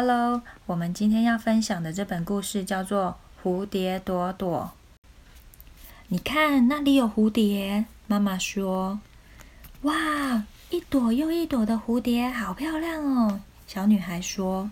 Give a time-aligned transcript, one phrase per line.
[0.00, 4.70] Hello，我们今天要分享的这本故事叫做《蝴蝶朵朵》。
[6.06, 7.84] 你看，那里有蝴蝶。
[8.06, 9.00] 妈妈说
[9.82, 14.70] ：“哇，一朵又一朵的蝴蝶，好漂亮哦！”小女孩说：“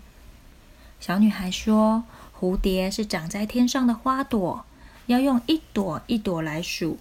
[1.01, 2.05] 小女孩说，
[2.39, 4.63] 蝴蝶是长在天上的花朵，
[5.07, 6.99] 要用一朵一朵来数。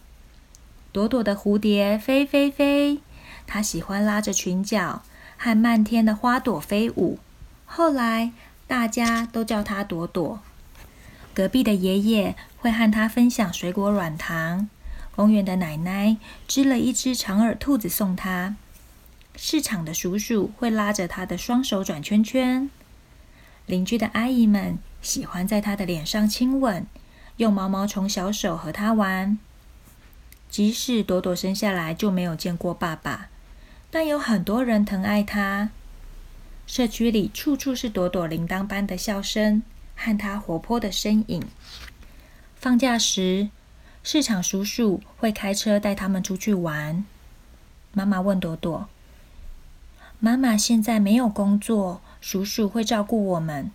[0.90, 2.98] 朵朵的蝴蝶飞飞飞，
[3.46, 5.02] 它喜欢拉着裙角
[5.36, 7.20] 和漫天的花朵飞舞。”
[7.66, 8.32] 后来，
[8.66, 10.40] 大家都叫他朵朵。
[11.34, 14.70] 隔壁的爷爷会和他分享水果软糖。
[15.14, 16.16] 公园的奶奶
[16.46, 18.56] 织了一只长耳兔子送他。
[19.34, 22.70] 市场的叔叔会拉着他的双手转圈圈。
[23.66, 26.86] 邻居的阿姨们喜欢在他的脸上亲吻，
[27.36, 29.38] 用毛毛虫小手和他玩。
[30.48, 33.28] 即使朵朵生下来就没有见过爸爸，
[33.90, 35.70] 但有很多人疼爱他。
[36.66, 39.62] 社区里处处是朵朵铃铛般的笑声
[39.94, 41.42] 和她活泼的身影。
[42.56, 43.50] 放假时，
[44.02, 47.04] 市场叔叔会开车带他们出去玩。
[47.92, 48.88] 妈妈问朵朵
[50.18, 53.70] ：“妈妈现在没有工作，叔叔会照顾我们。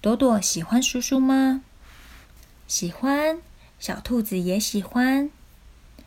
[0.00, 1.62] 朵朵喜欢叔叔吗
[2.66, 3.40] ？”“喜欢。”
[3.78, 5.30] 小兔子也喜欢。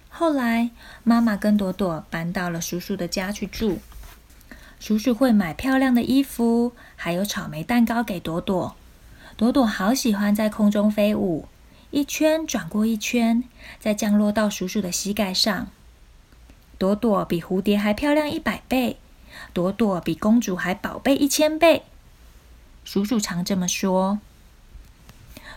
[0.09, 0.71] 后来，
[1.03, 3.79] 妈妈跟朵朵搬到了叔叔的家去住。
[4.81, 8.75] 叔叔会买漂亮的衣服，还有草莓蛋糕给朵朵。
[9.37, 11.47] 朵朵好喜欢在空中飞舞，
[11.91, 13.43] 一圈转过一圈，
[13.79, 15.67] 再降落到叔叔的膝盖上。
[16.79, 18.97] 朵朵比蝴蝶还漂亮一百倍，
[19.53, 21.83] 朵朵比公主还宝贝一千倍。
[22.83, 24.19] 叔叔常这么说。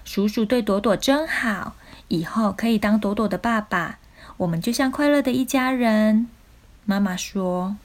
[0.05, 1.77] 叔叔对朵朵真好，
[2.09, 3.99] 以后可以当朵朵的爸爸，
[4.37, 6.29] 我们就像快乐的一家人。
[6.85, 7.77] 妈妈说。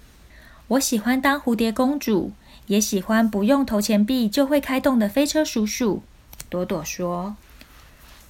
[0.70, 2.31] 我喜欢当蝴蝶公主，
[2.67, 6.03] 也喜欢不用投钱币就会开动的飞车叔叔。
[6.48, 7.36] 朵朵说：“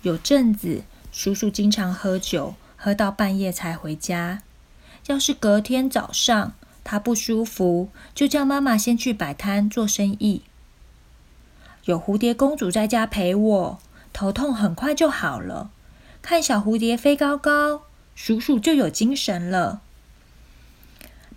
[0.04, 4.41] 有阵子，叔叔经常喝酒，喝到半夜才回家。
[5.08, 6.53] 要是隔天早上
[6.86, 10.44] 他不舒服，就叫妈妈先去摆摊做生意。
[11.84, 13.80] 有蝴蝶公主在家陪我，
[14.13, 15.72] 头痛很快就好了。
[16.22, 17.81] 看小蝴蝶飞高高，
[18.16, 19.81] 叔叔就有精神了。”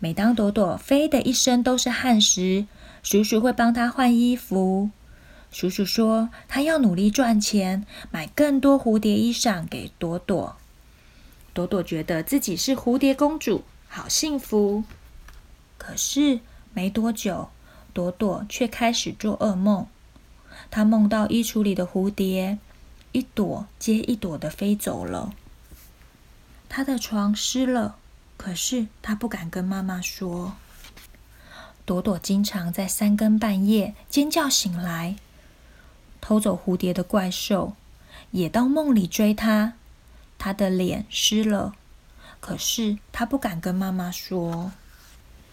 [0.03, 2.67] 每当朵朵飞的一身都是汗时，
[3.05, 4.91] 叔叔会帮她换衣服。
[5.53, 10.57] 叔叔说，他要努力赚钱，买更多蝴蝶衣裳给朵朵。
[11.55, 14.83] 朵朵觉得自己是蝴蝶公主，好幸福。
[15.79, 16.41] 可是
[16.75, 17.51] 没多久，
[17.93, 19.87] 朵朵却开始做噩梦。
[20.69, 22.59] 她梦到衣橱里的蝴蝶
[23.13, 25.33] 一朵接一朵的飞走了，
[26.69, 27.99] 她的床湿了。
[28.43, 30.55] 可是他不敢跟妈妈说。
[31.85, 35.15] 朵朵经常在三更半夜尖叫醒来，
[36.21, 37.75] 偷走蝴蝶的怪兽
[38.33, 39.75] 也到梦里追他。
[40.39, 41.75] 他的脸湿了，
[42.41, 44.73] 可是他不敢跟妈妈说。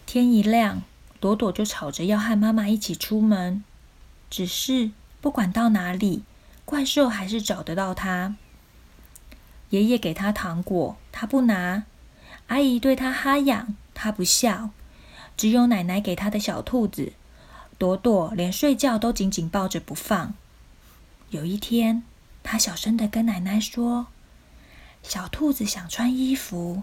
[0.04, 0.82] 天一亮，
[1.20, 3.62] 朵朵就吵着要和妈妈一起出门。
[4.28, 4.90] 只是
[5.20, 6.24] 不管到哪里，
[6.64, 8.34] 怪兽还是找得到他。
[9.68, 11.84] 爷爷给他糖果，他不拿。
[12.50, 14.70] 阿姨对他哈痒，他不笑；
[15.36, 17.12] 只有奶奶给他的小兔子
[17.78, 20.34] 朵朵，连睡觉都紧紧抱着不放。
[21.30, 22.02] 有一天，
[22.42, 24.08] 他小声的跟奶奶说
[25.04, 26.82] ：“小兔子想穿衣服。”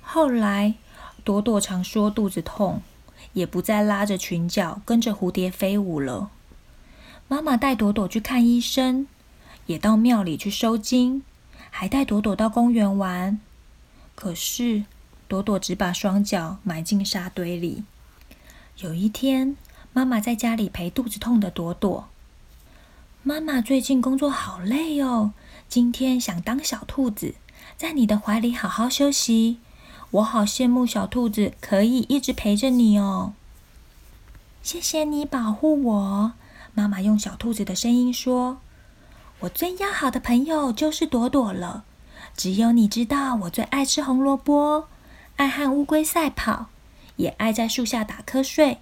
[0.00, 0.74] 后来，
[1.24, 2.80] 朵朵常说肚子痛，
[3.32, 6.30] 也不再拉着裙角跟着蝴蝶飞舞了。
[7.26, 9.08] 妈妈带朵朵去看医生，
[9.66, 11.24] 也到庙里去收金，
[11.70, 13.40] 还带朵朵到公园玩。
[14.14, 14.84] 可是，
[15.28, 17.84] 朵朵只把双脚埋进沙堆里。
[18.78, 19.56] 有一天，
[19.92, 22.08] 妈妈在家里陪肚子痛的朵朵。
[23.22, 25.32] 妈妈最近工作好累哦，
[25.68, 27.34] 今天想当小兔子，
[27.76, 29.58] 在你的怀里好好休息。
[30.10, 33.32] 我好羡慕小兔子可以一直陪着你哦。
[34.62, 36.32] 谢谢你保护我，
[36.74, 38.58] 妈妈用小兔子的声音说
[39.40, 41.84] ：“我最要好的朋友就是朵朵了。”
[42.36, 44.88] 只有你知道，我最爱吃红萝卜，
[45.36, 46.66] 爱和乌龟赛跑，
[47.16, 48.78] 也爱在树下打瞌睡。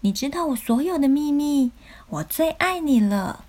[0.00, 1.72] 你知道我所有的秘密，
[2.08, 3.44] 我最爱你了。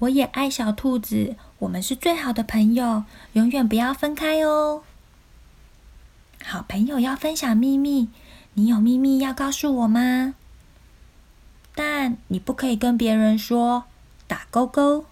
[0.00, 4.82] 我也爱小兔子，我们是最好的朋友，永远不要分开哦。
[6.44, 8.08] 好朋友要分享秘密，
[8.54, 10.34] 你有秘密要告诉我吗？
[11.74, 13.84] 但你不可以跟别人说。
[14.28, 15.06] 打勾勾。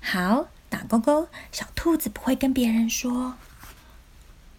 [0.00, 0.46] 好。
[0.70, 3.34] 打勾勾，小兔子不会跟别人说。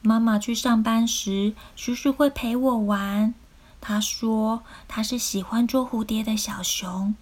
[0.04, 3.34] 妈妈去上班时，叔叔会陪我玩。
[3.80, 7.16] 他说他是喜欢捉蝴蝶的小熊。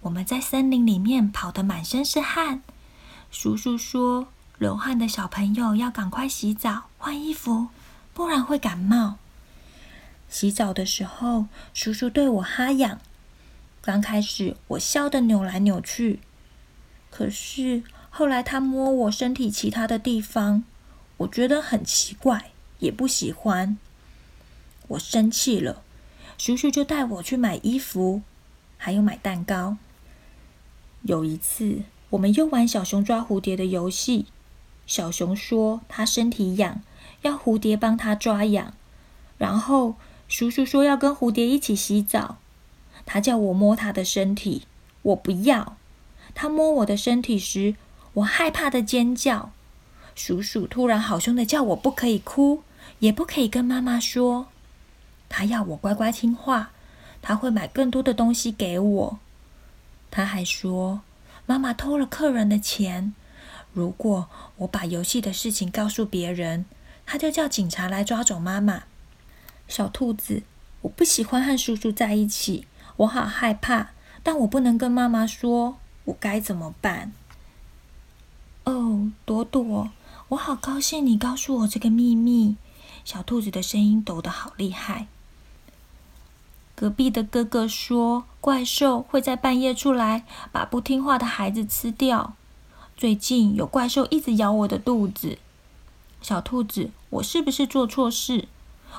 [0.00, 2.62] 我们在森林里面跑得满身是汗。
[3.30, 4.28] 叔叔说，
[4.58, 7.68] 流汗的小朋友要赶快洗澡、换衣服，
[8.14, 9.18] 不然会感冒。
[10.28, 13.00] 洗澡的时候，叔叔对我哈痒。
[13.82, 16.20] 刚开始我笑得扭来扭去，
[17.10, 20.64] 可是后来他摸我身体其他的地方，
[21.18, 23.78] 我觉得很奇怪，也不喜欢。
[24.88, 25.82] 我生气了，
[26.36, 28.22] 叔叔就带我去买衣服，
[28.76, 29.76] 还有买蛋糕。
[31.02, 34.26] 有一次，我们又玩小熊抓蝴蝶的游戏，
[34.86, 36.82] 小熊说他身体痒，
[37.22, 38.74] 要蝴蝶帮他抓痒，
[39.38, 39.94] 然后
[40.28, 42.38] 叔叔说要跟蝴蝶一起洗澡。
[43.06, 44.62] 他叫我摸他的身体，
[45.02, 45.76] 我不要。
[46.34, 47.74] 他摸我的身体时，
[48.14, 49.52] 我害怕的尖叫。
[50.14, 52.62] 叔叔突然好凶的叫我不可以哭，
[52.98, 54.48] 也不可以跟妈妈说。
[55.28, 56.70] 他要我乖乖听话，
[57.22, 59.18] 他会买更多的东西给我。
[60.10, 61.02] 他还说，
[61.46, 63.14] 妈妈偷了客人的钱，
[63.72, 66.66] 如果我把游戏的事情告诉别人，
[67.06, 68.82] 他就叫警察来抓走妈妈。
[69.68, 70.42] 小兔子，
[70.82, 72.66] 我不喜欢和叔叔在一起。
[72.96, 73.92] 我好害怕，
[74.22, 77.12] 但我不能跟妈妈说，我该怎么办？
[78.70, 79.90] 哦，朵朵，
[80.28, 82.56] 我好高兴你告诉我这个秘密。
[83.04, 85.08] 小兔子的声音抖得好厉害。
[86.76, 92.34] 隔壁的哥哥说，怪兽会在半夜出来，把不听话的孩子吃掉。
[92.96, 95.38] 最近有怪兽一直咬我的肚子。
[96.22, 98.46] 小兔子，我是不是做错事？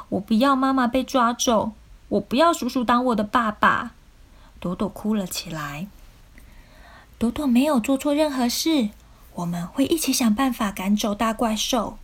[0.10, 1.72] 我不要妈妈被抓走。
[2.10, 3.94] 我不要叔叔当我的爸爸，
[4.60, 5.88] 朵朵哭了起来。
[7.18, 8.90] 朵朵没有做错任何事，
[9.36, 11.98] 我们会一起想办法赶走大怪兽。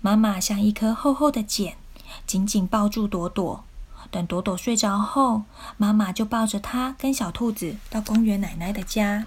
[0.00, 1.76] 妈妈像一颗厚厚的茧，
[2.26, 3.64] 紧紧抱住朵朵。
[4.10, 5.44] 等朵朵睡着后，
[5.76, 9.26] 妈妈就抱着她跟小兔子到公园奶奶的家。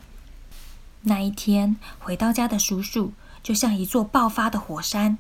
[1.02, 5.18] 那一天回到家的叔叔就像一座爆发的火山。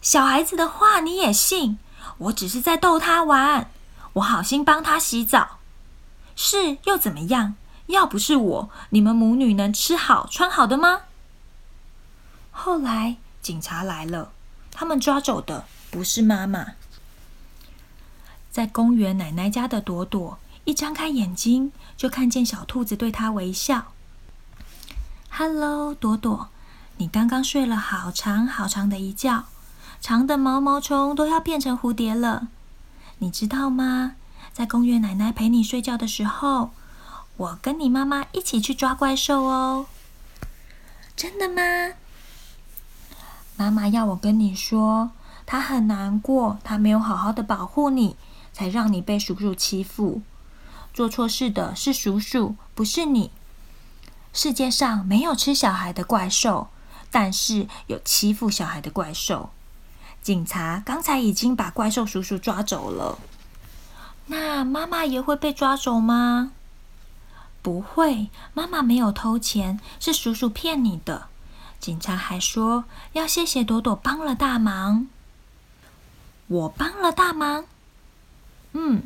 [0.00, 1.78] 小孩子的话你也信？
[2.18, 3.70] 我只是在逗他玩，
[4.14, 5.58] 我好心帮他洗澡，
[6.34, 7.54] 是又怎么样？
[7.92, 11.02] 要不是我，你们母女能吃好穿好的吗？
[12.50, 14.32] 后来警察来了，
[14.70, 16.72] 他们抓走的不是妈妈。
[18.50, 23.92] 在公园奶奶家的朵朵一张开眼睛，就看见小兔子对她微笑。
[25.30, 26.48] “Hello，朵朵，
[26.96, 29.44] 你刚刚睡了好长好长的一觉。”
[30.00, 32.48] 长的毛毛虫都要变成蝴蝶了，
[33.18, 34.16] 你知道吗？
[34.52, 36.72] 在公园奶奶陪你睡觉的时候，
[37.36, 39.86] 我跟你妈妈一起去抓怪兽哦。
[41.16, 41.94] 真的吗？
[43.56, 45.10] 妈妈要我跟你说，
[45.46, 48.16] 她很难过，她没有好好的保护你，
[48.52, 50.22] 才让你被叔叔欺负。
[50.92, 53.30] 做错事的是叔叔，不是你。
[54.32, 56.68] 世界上没有吃小孩的怪兽，
[57.10, 59.50] 但是有欺负小孩的怪兽。
[60.22, 63.18] 警察刚才已经把怪兽叔叔抓走了，
[64.26, 66.52] 那妈妈也会被抓走吗？
[67.62, 71.28] 不会，妈妈没有偷钱，是叔叔骗你的。
[71.78, 75.06] 警察还说要谢谢朵朵帮了大忙。
[76.48, 77.64] 我帮了大忙？
[78.72, 79.04] 嗯，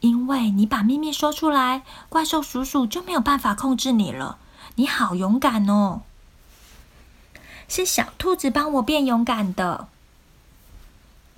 [0.00, 4.38] 因为你把秘密说出来，怪兽叔叔就没有办法控制你了。
[4.76, 6.00] 你好勇敢哦！
[7.68, 9.88] 是小兔子帮我变勇敢的。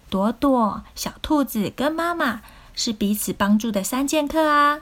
[0.08, 2.42] 朵朵、小兔子跟妈妈
[2.74, 4.80] 是彼此帮助的三剑客啊！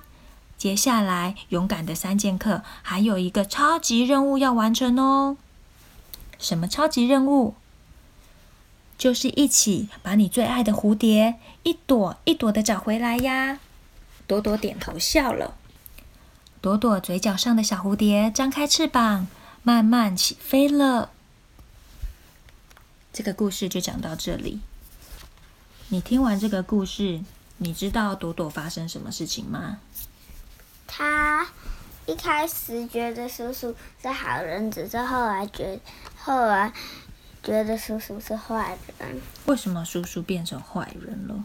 [0.63, 5.37] 接下来，勇敢的三剑客还有一个超级任务要完成哦。
[6.39, 7.57] 什么超级任务？
[8.97, 13.59] 就是一起把你最爱的蝴蝶一朵一朵的找回来呀！
[14.29, 15.57] 朵朵点头笑了。
[16.61, 19.27] 朵朵嘴角上的小蝴蝶张开翅膀，
[19.65, 21.11] 慢慢起飞了。
[23.13, 24.61] 这个故事就讲到这里。
[25.89, 27.21] 你听完这个故事，
[27.57, 29.81] 你知道朵朵发生什么事情吗？
[30.95, 31.47] 他
[32.05, 35.81] 一开始觉得叔叔是好人，只是后来觉
[36.19, 36.71] 后来
[37.43, 39.19] 觉得叔叔是坏人。
[39.47, 41.45] 为什么叔叔变成坏人了？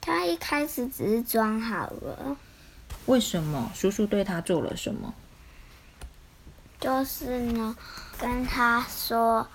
[0.00, 2.38] 他一开始只是装好了。
[3.04, 5.12] 为什么叔叔对他做了什么？
[6.80, 7.76] 就是呢，
[8.18, 9.46] 跟他说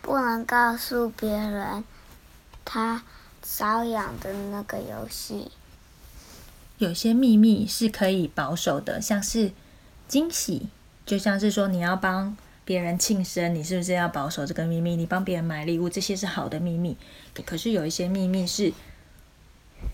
[0.00, 1.82] 不能告诉别人。
[2.64, 3.02] 他
[3.44, 5.50] 搔痒的那个游戏，
[6.82, 9.52] 有些秘密是可以保守的，像是
[10.08, 10.66] 惊喜，
[11.06, 14.96] 就像是说你要帮别人庆生，你是不是要保守这个秘密？
[14.96, 16.96] 你帮别人买礼物，这些是好的秘密。
[17.46, 18.72] 可是有一些秘密是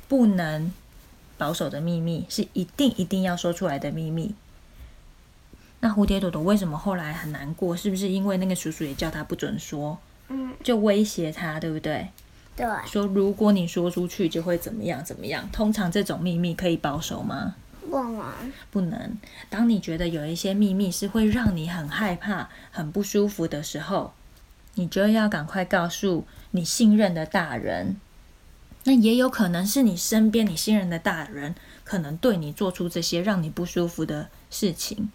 [0.08, 0.72] 不能
[1.36, 4.34] 保守的秘密，是一定一定要说出来的秘密。
[5.80, 7.76] 那蝴蝶朵朵为什么后来很难过？
[7.76, 12.08] 是不是因为那个叔叔也叫他不准说，嗯，就威胁他，对不对？
[12.58, 15.48] 对，说如果你说出去就会怎么样怎么样。
[15.52, 17.54] 通常这种秘密可以保守吗？
[17.88, 19.16] 不能，不能。
[19.48, 24.12] 当你觉得有一些秘密是会让你很害怕、很不舒服的时候，
[24.74, 27.96] 你就要赶快告诉你信任的大人。
[28.84, 35.10] 那也有可能是你身边你信任的大人，可能对你做出这些让你不舒服的事情。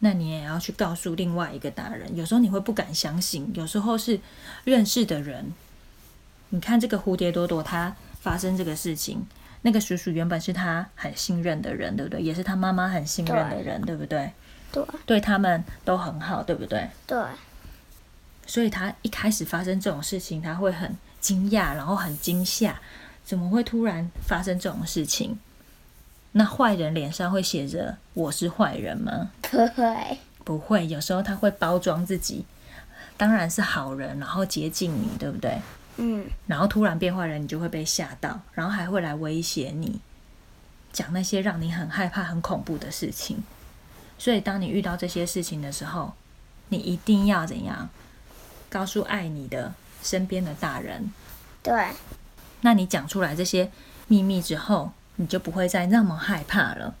[0.00, 2.16] 那你也要去告诉另外一个大人。
[2.16, 4.18] 有时候你会不敢相信，有时候是
[4.64, 5.52] 认识的人。
[6.54, 9.26] 你看这个蝴蝶朵朵，它发生这个事情，
[9.62, 12.20] 那个叔叔原本是他很信任的人，对不对？
[12.20, 14.30] 也是他妈妈很信任的人，对不对？
[14.70, 16.90] 对，对他们都很好，对不对？
[17.06, 17.18] 对，
[18.46, 22.78] 所以他一开始发生这种事情，他会很惊讶，然后很惊吓，
[23.24, 25.38] 怎么会突然发生这种事情？
[26.32, 29.30] 那坏人脸上会写着“我是坏人”吗？
[29.50, 32.44] 不会，不会，有时候他会包装自己，
[33.16, 35.58] 当然是好人，然后接近你，对不对？
[35.96, 40.00] 嗯，然后突然变坏人，你就会被吓到，然后还会来威胁你，
[40.92, 43.42] 讲那些让你很害怕、很恐怖的事情。
[44.18, 46.14] 所以，当你遇到这些事情的时候，
[46.68, 47.88] 你一定要怎样？
[48.70, 51.12] 告诉爱你的身边的大人。
[51.62, 51.90] 对，
[52.62, 53.70] 那你讲出来这些
[54.08, 56.94] 秘密之后，你就不会再那么害怕了。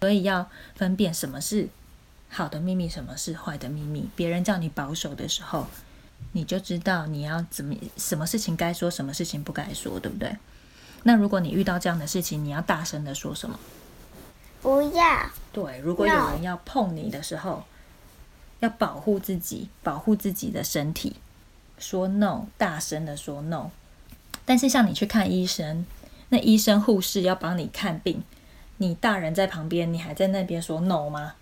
[0.00, 1.68] 所以要分辨什么是
[2.28, 4.08] 好的秘密，什么是坏的秘密。
[4.14, 5.66] 别人叫你保守的时候，
[6.32, 10.36] 你就知道你要怎么什么事情该说，什么事情不该说，对不对？
[11.02, 13.58] 那如果你遇到这样的事情，你要大声的说什么？
[14.62, 17.64] 不要，对，如果有人要碰你的时候，
[18.60, 21.16] 要保护自己，保护自己的身体，
[21.78, 23.70] 说 no，大声的说 no。
[24.44, 25.86] 但是像你去看医生，
[26.28, 28.22] 那医生护士要帮你看病，
[28.76, 31.34] 你大人在旁边，你还在那边说 no 吗？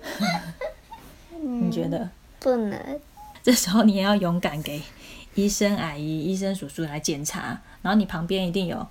[1.30, 2.08] 你觉得？
[2.38, 3.00] 不能，
[3.42, 4.82] 这时候你也要勇敢给
[5.34, 8.86] 医生阿姨、医生叔叔来检查，然后你旁边一定有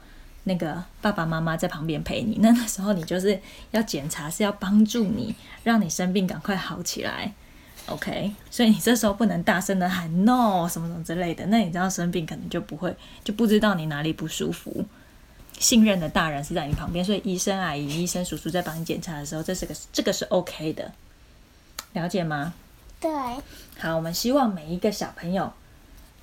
[0.46, 2.38] 那个爸爸妈妈在旁边陪你。
[2.42, 3.40] 那那时候你就是
[3.72, 7.34] 要检查，是要帮助你，让你生病赶快好起来。
[7.88, 14.86] OK，所以你这时候不能大声的喊 no 什么什么之类的，那你这样生病可能就不会就不知道你哪里不舒服。
[15.58, 20.92] 信任的大人是在你旁边，所以医生阿姨、医生叔叔在帮你检查的时候，这是个这个是 OK 的，
[21.94, 22.54] 了解吗？
[23.00, 23.10] 对，
[23.80, 25.54] 好，我们希望每一个小朋友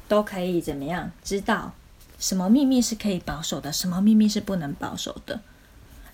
[0.08, 1.72] 都可以怎么样知道
[2.18, 5.40] 什么秘密是可以保守的，什么秘密是不能保守的，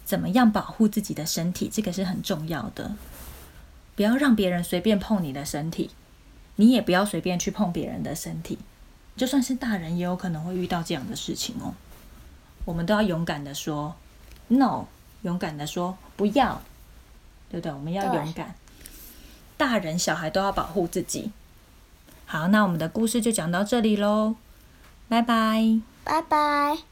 [0.05, 2.93] 怎么样保护自己的身体，这个是很重要的。
[3.95, 5.91] 不要让别人随便碰你的身体，
[6.57, 8.59] 你也不要随便去碰别人的身体。
[9.17, 11.75] 就算是大人，也有可能会遇到这样的事情哦。
[12.65, 13.95] 我们都要勇敢的说
[14.49, 14.87] no，
[15.23, 16.63] 勇敢的说不要，
[17.51, 17.73] 对不对？
[17.73, 18.55] 我们要勇敢。
[19.63, 21.31] 大人小孩都要保护自己。
[22.27, 24.35] 好，那我们的故事就讲到这里喽，
[25.09, 25.81] 拜拜。
[26.03, 26.92] 拜拜。